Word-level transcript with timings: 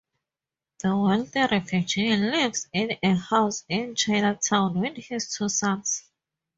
The 0.81 0.97
wealthy 0.97 1.41
refugee 1.41 2.15
lives 2.17 2.67
in 2.73 2.97
a 3.03 3.13
house 3.15 3.63
in 3.69 3.93
Chinatown 3.93 4.79
with 4.79 4.95
his 4.97 5.29
two 5.31 5.47
sons. 5.47 6.09